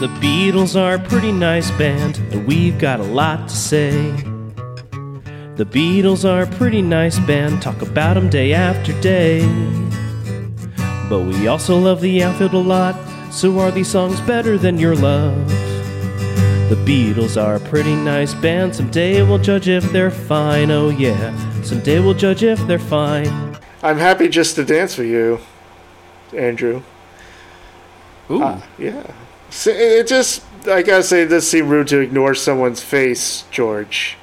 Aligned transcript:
The 0.00 0.06
Beatles 0.20 0.80
are 0.80 0.94
a 0.94 0.98
pretty 1.00 1.32
nice 1.32 1.72
band, 1.72 2.18
and 2.30 2.46
we've 2.46 2.78
got 2.78 3.00
a 3.00 3.02
lot 3.02 3.48
to 3.48 3.56
say. 3.56 4.12
The 5.56 5.66
Beatles 5.68 6.24
are 6.24 6.42
a 6.42 6.46
pretty 6.46 6.82
nice 6.82 7.18
band, 7.18 7.60
talk 7.60 7.82
about 7.82 8.16
'em 8.16 8.30
day 8.30 8.52
after 8.52 8.92
day. 9.00 9.44
But 11.08 11.22
we 11.22 11.48
also 11.48 11.76
love 11.76 12.00
the 12.00 12.22
outfield 12.22 12.54
a 12.54 12.58
lot, 12.58 12.94
so 13.32 13.58
are 13.58 13.72
these 13.72 13.88
songs 13.88 14.20
better 14.20 14.56
than 14.56 14.78
your 14.78 14.94
love? 14.94 15.34
The 16.68 16.78
Beatles 16.86 17.36
are 17.36 17.56
a 17.56 17.60
pretty 17.60 17.96
nice 17.96 18.34
band, 18.34 18.76
someday 18.76 19.22
we'll 19.22 19.38
judge 19.38 19.68
if 19.68 19.90
they're 19.90 20.12
fine, 20.12 20.70
oh 20.70 20.90
yeah. 20.90 21.32
Someday 21.64 21.98
we'll 21.98 22.14
judge 22.14 22.44
if 22.44 22.64
they're 22.68 22.78
fine. 22.78 23.56
I'm 23.82 23.98
happy 23.98 24.28
just 24.28 24.54
to 24.54 24.64
dance 24.64 24.96
with 24.96 25.08
you, 25.08 25.40
Andrew. 26.32 26.82
Ooh. 28.30 28.44
Uh, 28.44 28.60
yeah. 28.78 29.02
So 29.50 29.70
it 29.70 30.06
just, 30.06 30.44
I 30.66 30.82
gotta 30.82 31.02
say, 31.02 31.22
it 31.22 31.28
does 31.28 31.48
seem 31.48 31.68
rude 31.68 31.88
to 31.88 32.00
ignore 32.00 32.34
someone's 32.34 32.82
face, 32.82 33.44
George. 33.50 34.16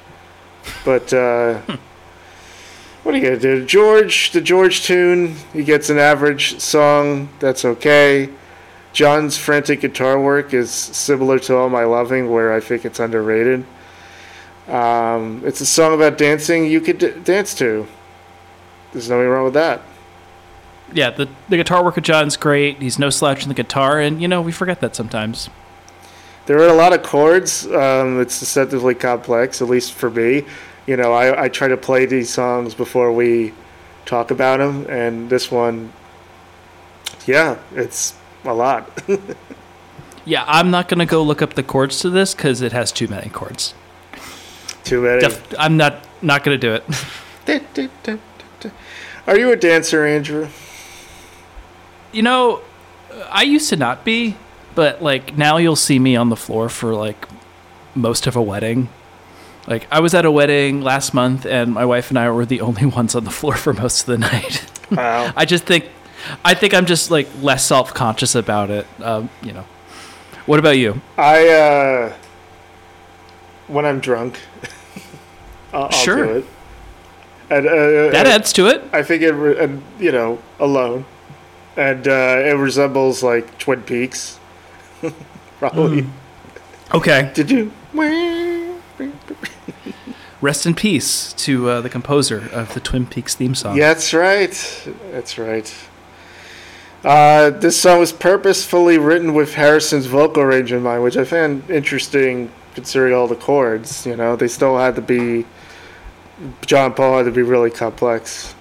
But, 0.84 1.12
uh, 1.12 1.60
what 3.02 3.14
are 3.14 3.18
you 3.18 3.24
gonna 3.24 3.38
do? 3.38 3.64
George, 3.64 4.30
the 4.30 4.40
George 4.40 4.82
tune, 4.82 5.34
he 5.52 5.64
gets 5.64 5.90
an 5.90 5.98
average 5.98 6.60
song, 6.60 7.28
that's 7.40 7.64
okay. 7.64 8.30
John's 8.92 9.36
frantic 9.36 9.82
guitar 9.82 10.18
work 10.18 10.54
is 10.54 10.70
similar 10.70 11.38
to 11.40 11.56
All 11.56 11.68
My 11.68 11.84
Loving, 11.84 12.30
where 12.30 12.52
I 12.54 12.60
think 12.60 12.84
it's 12.86 12.98
underrated. 12.98 13.66
Um, 14.68 15.42
it's 15.44 15.60
a 15.60 15.66
song 15.66 15.92
about 15.94 16.16
dancing 16.16 16.64
you 16.64 16.80
could 16.80 16.98
d- 16.98 17.12
dance 17.22 17.54
to. 17.56 17.86
There's 18.92 19.10
nothing 19.10 19.28
wrong 19.28 19.44
with 19.44 19.54
that. 19.54 19.82
Yeah, 20.92 21.10
the, 21.10 21.28
the 21.48 21.56
guitar 21.56 21.84
work 21.84 21.96
of 21.96 22.04
John's 22.04 22.36
great. 22.36 22.80
He's 22.80 22.98
no 22.98 23.10
slouch 23.10 23.42
in 23.42 23.48
the 23.48 23.54
guitar, 23.54 24.00
and, 24.00 24.22
you 24.22 24.28
know, 24.28 24.40
we 24.40 24.52
forget 24.52 24.80
that 24.80 24.94
sometimes. 24.94 25.50
There 26.46 26.58
are 26.60 26.68
a 26.68 26.74
lot 26.74 26.92
of 26.92 27.02
chords. 27.02 27.66
Um, 27.66 28.20
it's 28.20 28.38
deceptively 28.38 28.94
complex, 28.94 29.60
at 29.60 29.68
least 29.68 29.92
for 29.92 30.10
me. 30.10 30.44
You 30.86 30.96
know, 30.96 31.12
I, 31.12 31.44
I 31.44 31.48
try 31.48 31.66
to 31.66 31.76
play 31.76 32.06
these 32.06 32.32
songs 32.32 32.74
before 32.74 33.12
we 33.12 33.52
talk 34.04 34.30
about 34.30 34.58
them, 34.58 34.86
and 34.88 35.28
this 35.28 35.50
one, 35.50 35.92
yeah, 37.26 37.58
it's 37.74 38.14
a 38.44 38.54
lot. 38.54 38.88
Yeah, 40.26 40.44
I'm 40.48 40.72
not 40.72 40.88
going 40.88 40.98
to 40.98 41.06
go 41.06 41.22
look 41.22 41.40
up 41.40 41.54
the 41.54 41.62
chords 41.62 42.00
to 42.00 42.10
this 42.10 42.34
because 42.34 42.60
it 42.60 42.72
has 42.72 42.90
too 42.90 43.06
many 43.06 43.30
chords. 43.30 43.74
Too 44.82 45.00
many. 45.00 45.20
Def- 45.20 45.54
I'm 45.56 45.76
not 45.76 46.04
not 46.20 46.42
going 46.42 46.60
to 46.60 46.80
do 46.80 46.82
it. 47.46 48.02
Are 49.28 49.38
you 49.38 49.52
a 49.52 49.56
dancer, 49.56 50.04
Andrew? 50.04 50.48
You 52.12 52.22
know, 52.22 52.60
I 53.30 53.42
used 53.42 53.68
to 53.70 53.76
not 53.76 54.04
be, 54.04 54.36
but 54.74 55.02
like 55.02 55.36
now 55.36 55.56
you'll 55.58 55.76
see 55.76 55.98
me 55.98 56.16
on 56.16 56.28
the 56.28 56.36
floor 56.36 56.68
for 56.68 56.94
like 56.94 57.28
most 57.94 58.26
of 58.26 58.36
a 58.36 58.42
wedding. 58.42 58.88
Like 59.66 59.86
I 59.90 60.00
was 60.00 60.14
at 60.14 60.24
a 60.24 60.30
wedding 60.30 60.80
last 60.82 61.12
month, 61.14 61.44
and 61.44 61.72
my 61.74 61.84
wife 61.84 62.10
and 62.10 62.18
I 62.18 62.30
were 62.30 62.46
the 62.46 62.60
only 62.60 62.86
ones 62.98 63.14
on 63.14 63.24
the 63.24 63.30
floor 63.30 63.56
for 63.56 63.72
most 63.72 64.00
of 64.02 64.06
the 64.06 64.18
night. 64.18 64.66
Wow. 64.90 65.32
I 65.36 65.44
just 65.44 65.64
think, 65.64 65.86
I 66.44 66.54
think 66.54 66.72
I'm 66.74 66.86
just 66.86 67.10
like 67.10 67.28
less 67.42 67.64
self 67.66 67.92
conscious 67.92 68.34
about 68.34 68.70
it. 68.70 68.86
Um, 69.00 69.28
you 69.42 69.52
know. 69.52 69.64
What 70.46 70.60
about 70.60 70.78
you? 70.78 71.00
I, 71.18 71.48
uh, 71.48 72.12
when 73.66 73.84
I'm 73.84 73.98
drunk, 73.98 74.38
I'll, 75.72 75.84
I'll 75.86 75.90
Sure. 75.90 76.24
do 76.24 76.30
it. 76.38 76.44
And, 77.50 77.66
uh, 77.66 78.10
That 78.12 78.26
uh, 78.26 78.30
adds 78.30 78.52
to 78.52 78.68
it. 78.68 78.84
I 78.92 79.02
think 79.02 79.22
it, 79.22 79.34
and 79.58 79.82
you 79.98 80.12
know, 80.12 80.38
alone, 80.60 81.04
and 81.76 82.06
uh, 82.08 82.42
it 82.44 82.56
resembles 82.56 83.22
like 83.22 83.58
Twin 83.58 83.82
Peaks. 83.82 84.38
Probably. 85.58 86.06
Okay. 86.94 87.30
Did 87.34 87.50
you? 87.50 87.72
Rest 90.40 90.66
in 90.66 90.74
peace 90.74 91.32
to 91.34 91.68
uh, 91.68 91.80
the 91.80 91.88
composer 91.88 92.48
of 92.52 92.74
the 92.74 92.80
Twin 92.80 93.06
Peaks 93.06 93.34
theme 93.34 93.54
song. 93.54 93.76
Yeah, 93.76 93.94
that's 93.94 94.12
right. 94.12 94.88
That's 95.10 95.38
right. 95.38 95.74
Uh, 97.04 97.50
this 97.50 97.80
song 97.80 98.00
was 98.00 98.12
purposefully 98.12 98.98
written 98.98 99.32
with 99.32 99.54
Harrison's 99.54 100.06
vocal 100.06 100.44
range 100.44 100.72
in 100.72 100.82
mind, 100.82 101.02
which 101.02 101.16
I 101.16 101.24
found 101.24 101.68
interesting 101.70 102.50
considering 102.74 103.14
all 103.14 103.26
the 103.28 103.36
chords. 103.36 104.04
You 104.06 104.16
know, 104.16 104.36
they 104.36 104.48
still 104.48 104.76
had 104.78 104.96
to 104.96 105.02
be. 105.02 105.46
John 106.66 106.92
Paul 106.92 107.18
had 107.18 107.24
to 107.24 107.32
be 107.32 107.42
really 107.42 107.70
complex. 107.70 108.54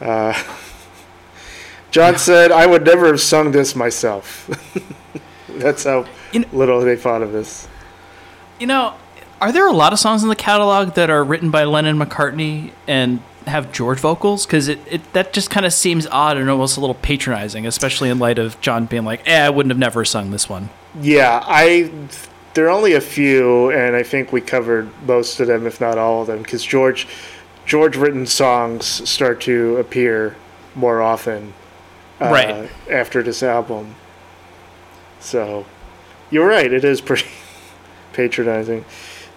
Uh, 0.00 0.32
John 1.90 2.18
said, 2.18 2.52
I 2.52 2.66
would 2.66 2.84
never 2.84 3.06
have 3.06 3.20
sung 3.20 3.50
this 3.52 3.74
myself. 3.74 4.48
That's 5.48 5.84
how 5.84 6.06
You 6.32 6.42
kn- 6.44 6.48
little 6.52 6.80
they 6.80 6.96
thought 6.96 7.22
of 7.22 7.32
this. 7.32 7.66
You 8.60 8.66
know, 8.66 8.94
are 9.40 9.52
there 9.52 9.66
a 9.66 9.72
lot 9.72 9.92
of 9.92 9.98
songs 9.98 10.22
in 10.22 10.28
the 10.28 10.36
catalog 10.36 10.94
that 10.94 11.10
are 11.10 11.24
written 11.24 11.50
by 11.50 11.64
Lennon 11.64 11.98
McCartney 11.98 12.72
and 12.86 13.20
have 13.46 13.72
George 13.72 13.98
vocals? 14.00 14.44
Because 14.44 14.68
it, 14.68 14.78
it 14.90 15.12
that 15.14 15.32
just 15.32 15.50
kind 15.50 15.64
of 15.64 15.72
seems 15.72 16.06
odd 16.08 16.36
and 16.36 16.50
almost 16.50 16.76
a 16.76 16.80
little 16.80 16.94
patronizing, 16.94 17.66
especially 17.66 18.10
in 18.10 18.18
light 18.18 18.38
of 18.38 18.60
John 18.60 18.86
being 18.86 19.04
like, 19.04 19.22
"Eh, 19.26 19.46
I 19.46 19.48
wouldn't 19.50 19.70
have 19.70 19.78
never 19.78 20.04
sung 20.04 20.30
this 20.30 20.48
one." 20.48 20.68
Yeah, 21.00 21.42
I. 21.46 21.90
There 22.54 22.66
are 22.66 22.70
only 22.70 22.94
a 22.94 23.00
few, 23.00 23.70
and 23.70 23.94
I 23.94 24.02
think 24.02 24.32
we 24.32 24.40
covered 24.40 24.88
most 25.06 25.38
of 25.38 25.46
them, 25.46 25.66
if 25.66 25.80
not 25.80 25.96
all 25.96 26.22
of 26.22 26.26
them, 26.26 26.42
because 26.42 26.64
George, 26.64 27.06
George 27.64 27.96
written 27.96 28.26
songs 28.26 28.84
start 29.08 29.40
to 29.42 29.76
appear 29.76 30.34
more 30.74 31.00
often, 31.00 31.54
uh, 32.20 32.30
Right. 32.30 32.70
after 32.90 33.22
this 33.22 33.42
album. 33.42 33.94
So, 35.20 35.66
you're 36.30 36.46
right. 36.46 36.72
It 36.72 36.84
is 36.84 37.00
pretty 37.00 37.28
patronizing. 38.12 38.84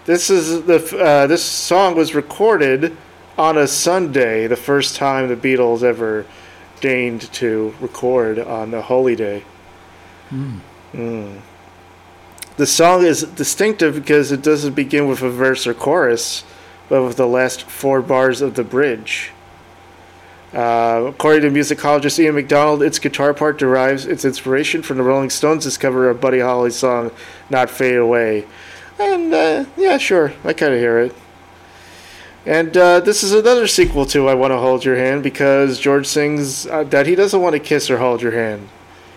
This 0.04 0.30
is 0.30 0.64
the 0.64 0.98
uh, 0.98 1.26
this 1.28 1.44
song 1.44 1.94
was 1.96 2.14
recorded 2.14 2.96
on 3.38 3.56
a 3.56 3.66
Sunday, 3.66 4.46
the 4.46 4.56
first 4.56 4.96
time 4.96 5.28
the 5.28 5.36
Beatles 5.36 5.82
ever 5.82 6.26
deigned 6.80 7.32
to 7.34 7.74
record 7.80 8.38
on 8.38 8.74
a 8.74 8.82
holy 8.82 9.14
day. 9.14 9.44
Mm. 10.30 11.40
The 12.56 12.66
song 12.66 13.04
is 13.04 13.22
distinctive 13.22 13.94
because 13.94 14.32
it 14.32 14.42
doesn't 14.42 14.74
begin 14.74 15.08
with 15.08 15.22
a 15.22 15.30
verse 15.30 15.66
or 15.66 15.74
chorus, 15.74 16.44
but 16.88 17.02
with 17.02 17.16
the 17.16 17.26
last 17.26 17.62
four 17.62 18.02
bars 18.02 18.40
of 18.42 18.54
the 18.54 18.64
bridge. 18.64 19.30
Uh, 20.54 21.06
according 21.08 21.42
to 21.42 21.50
musicologist 21.50 22.18
Ian 22.18 22.34
MacDonald, 22.34 22.82
its 22.82 22.98
guitar 22.98 23.32
part 23.32 23.58
derives 23.58 24.04
its 24.04 24.24
inspiration 24.24 24.82
from 24.82 24.98
the 24.98 25.02
Rolling 25.02 25.30
Stones' 25.30 25.78
cover 25.78 26.10
of 26.10 26.20
Buddy 26.20 26.40
Holly's 26.40 26.76
song 26.76 27.10
"Not 27.48 27.70
Fade 27.70 27.96
Away," 27.96 28.46
and 28.98 29.32
uh, 29.32 29.64
yeah, 29.78 29.96
sure, 29.96 30.34
I 30.44 30.52
kind 30.52 30.74
of 30.74 30.78
hear 30.78 30.98
it. 30.98 31.14
And 32.44 32.76
uh, 32.76 33.00
this 33.00 33.22
is 33.22 33.32
another 33.32 33.66
sequel 33.66 34.04
to 34.06 34.28
"I 34.28 34.34
Want 34.34 34.50
to 34.50 34.58
Hold 34.58 34.84
Your 34.84 34.96
Hand" 34.96 35.22
because 35.22 35.78
George 35.80 36.06
sings 36.06 36.66
uh, 36.66 36.84
that 36.84 37.06
he 37.06 37.14
doesn't 37.14 37.40
want 37.40 37.54
to 37.54 37.60
kiss 37.60 37.88
or 37.88 37.96
hold 37.96 38.20
your 38.20 38.32
hand. 38.32 38.68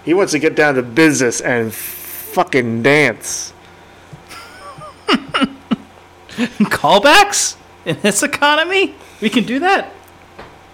He 0.06 0.13
wants 0.13 0.31
to 0.31 0.40
get 0.40 0.56
down 0.56 0.75
to 0.75 0.84
business 0.84 1.41
and 1.41 1.74
fucking 1.74 2.81
dance. 2.81 3.51
Callbacks 6.29 7.57
in 7.84 8.00
this 8.01 8.24
economy, 8.24 8.95
we 9.19 9.29
can 9.29 9.44
do 9.44 9.59
that. 9.59 9.91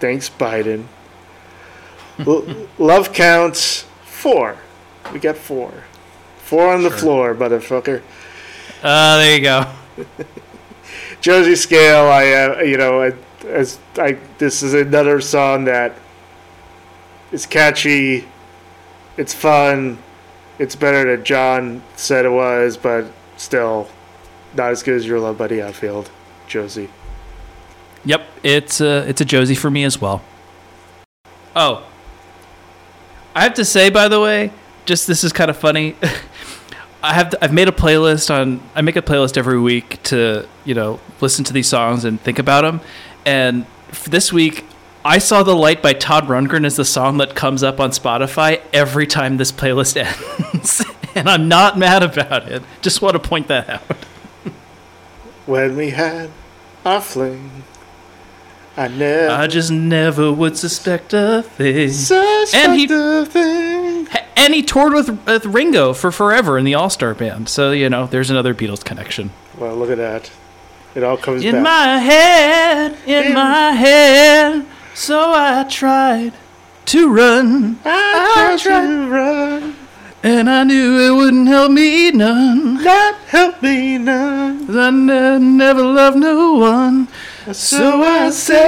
Thanks, 0.02 0.32
Biden. 0.32 0.86
Love 2.80 3.14
counts 3.14 3.84
four. 4.04 4.58
We 5.14 5.20
got 5.20 5.38
four. 5.38 5.72
Four 6.40 6.74
on 6.74 6.82
the 6.82 6.90
floor, 6.90 7.36
motherfucker. 7.36 8.02
Uh, 8.82 9.18
there 9.18 9.36
you 9.36 9.44
go. 9.44 9.72
Josie 11.22 11.56
Scale, 11.56 12.06
I, 12.06 12.32
uh, 12.32 12.62
you 12.62 12.78
know, 12.78 13.04
I, 13.04 13.14
as 13.48 13.78
I, 13.96 14.18
this 14.40 14.64
is 14.64 14.74
another 14.74 15.22
song 15.22 15.66
that 15.66 15.96
is 17.32 17.46
catchy. 17.46 18.28
It's 19.18 19.36
fun. 19.36 20.00
It's 20.58 20.76
better 20.76 21.16
than 21.16 21.24
John 21.24 21.84
said 21.96 22.26
it 22.26 22.30
was, 22.30 22.76
but 22.76 23.06
still 23.38 23.88
not 24.56 24.72
as 24.72 24.82
good 24.82 24.96
as 24.96 25.06
your 25.06 25.20
love 25.20 25.38
buddy 25.38 25.62
outfield, 25.62 26.10
Josie. 26.48 26.90
Yep, 28.06 28.28
it's 28.44 28.82
a 28.82 29.08
it's 29.08 29.22
a 29.22 29.26
Josie 29.26 29.56
for 29.56 29.70
me 29.70 29.84
as 29.84 30.02
well. 30.02 30.22
Oh, 31.56 31.86
I 33.36 33.44
have 33.44 33.54
to 33.56 33.66
say, 33.66 33.90
by 33.90 34.08
the 34.08 34.20
way, 34.20 34.52
just 34.86 35.08
this 35.08 35.24
is 35.24 35.32
kind 35.32 35.50
of 35.50 35.58
funny. 35.58 35.96
I 37.04 37.14
have 37.14 37.34
I've 37.42 37.54
made 37.54 37.68
a 37.68 37.72
playlist 37.72 38.34
on 38.34 38.62
I 38.76 38.82
make 38.82 38.96
a 38.96 39.02
playlist 39.02 39.38
every 39.38 39.60
week 39.60 40.02
to 40.04 40.48
you 40.66 40.74
know 40.74 41.00
listen 41.20 41.44
to 41.46 41.54
these 41.54 41.68
songs 41.68 42.06
and 42.06 42.20
think 42.22 42.40
about 42.40 42.62
them, 42.62 42.82
and 43.26 43.66
this 44.06 44.32
week 44.32 44.66
I 45.04 45.18
saw 45.18 45.42
the 45.42 45.56
light 45.56 45.82
by 45.82 45.94
Todd 45.94 46.26
Rundgren 46.26 46.66
as 46.66 46.76
the 46.76 46.86
song 46.86 47.18
that 47.18 47.36
comes 47.36 47.64
up 47.64 47.80
on 47.80 47.90
Spotify 47.90 48.62
every 48.72 49.08
time 49.08 49.38
this 49.38 49.52
playlist 49.52 49.98
ends, 50.54 50.86
and 51.16 51.28
I'm 51.28 51.48
not 51.48 51.78
mad 51.78 52.04
about 52.04 52.48
it. 52.52 52.62
Just 52.82 53.02
want 53.02 53.14
to 53.14 53.20
point 53.20 53.48
that 53.48 53.70
out. 53.70 53.82
When 55.48 55.76
we 55.76 55.90
had 55.90 56.30
our 56.86 57.02
fling, 57.02 57.64
I 58.78 58.88
never 58.88 59.30
I 59.34 59.48
just 59.48 59.70
never 59.72 60.32
would 60.32 60.58
suspect 60.58 61.14
a 61.14 61.44
thing. 61.44 61.90
suspect 61.92 62.56
and 62.70 62.80
he- 62.80 62.88
a 62.90 63.26
thing. 63.26 64.08
and 64.38 64.54
he 64.54 64.64
toured 64.64 64.94
with, 64.94 65.10
with 65.26 65.46
Ringo 65.46 65.94
for 65.94 66.12
forever 66.12 66.58
in 66.58 66.64
the 66.66 66.74
All 66.76 66.90
Star 66.90 67.14
Band. 67.14 67.50
So 67.50 67.72
you 67.72 67.90
know, 67.90 68.08
there's 68.08 68.30
another 68.30 68.54
Beatles 68.56 68.84
connection. 68.84 69.32
Well, 69.58 69.76
look 69.76 69.90
at 69.92 69.98
that. 69.98 70.32
It 70.96 71.04
all 71.04 71.18
comes 71.18 71.44
In 71.44 71.54
back. 71.56 71.64
my 71.64 71.98
head, 72.00 72.98
in 73.06 73.26
In- 73.28 73.34
my 73.34 73.72
head. 73.72 74.66
So 74.94 75.32
I 75.34 75.66
tried 75.70 76.34
to 76.88 77.10
run, 77.14 77.80
I 77.86 78.58
tried 78.62 78.84
to 78.84 79.10
run, 79.10 79.76
and 80.24 80.50
I 80.50 80.64
knew 80.66 81.00
it 81.00 81.16
wouldn't 81.16 81.48
help 81.48 81.72
me 81.72 82.12
none. 82.12 82.84
not 82.84 83.16
help 83.28 83.62
me 83.62 83.98
none. 83.98 84.68
I 84.78 84.90
ne- 84.90 85.40
never 85.40 85.82
loved 85.84 86.18
no 86.18 86.54
one. 86.54 87.08
So 87.52 88.04
I 88.04 88.30
said, 88.30 88.60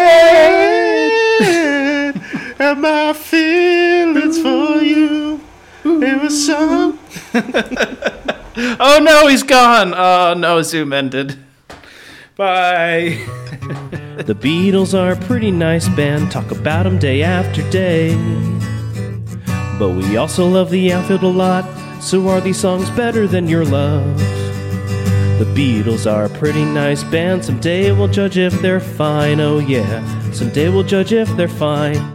and 2.59 2.81
my 2.81 3.13
feelings 3.13 4.41
for 4.41 4.81
you. 4.81 5.39
It 5.85 6.21
was 6.21 6.45
so. 6.45 6.97
Oh 8.55 8.99
no, 9.01 9.25
he's 9.27 9.41
gone. 9.41 9.95
Oh 9.95 10.35
no, 10.37 10.61
Zoom 10.61 10.93
ended. 10.93 11.37
Bye. 12.35 13.17
The 14.13 14.35
Beatles 14.35 14.93
are 14.93 15.13
a 15.13 15.15
pretty 15.15 15.49
nice 15.49 15.89
band, 15.89 16.31
talk 16.31 16.51
about 16.51 16.83
them 16.83 16.99
day 16.99 17.23
after 17.23 17.67
day. 17.71 18.15
But 19.79 19.89
we 19.89 20.17
also 20.17 20.47
love 20.47 20.69
the 20.69 20.93
outfield 20.93 21.23
a 21.23 21.27
lot, 21.27 21.65
so 21.99 22.27
are 22.29 22.39
these 22.39 22.59
songs 22.59 22.91
better 22.91 23.27
than 23.27 23.47
your 23.47 23.65
love? 23.65 24.21
The 25.39 25.45
Beatles 25.55 26.09
are 26.09 26.25
a 26.25 26.29
pretty 26.29 26.63
nice 26.63 27.03
band, 27.03 27.43
someday 27.43 27.91
we'll 27.91 28.07
judge 28.07 28.37
if 28.37 28.53
they're 28.61 28.79
fine, 28.79 29.39
oh 29.39 29.59
yeah, 29.59 30.31
someday 30.31 30.69
we'll 30.69 30.83
judge 30.83 31.11
if 31.11 31.27
they're 31.35 31.47
fine. 31.47 32.13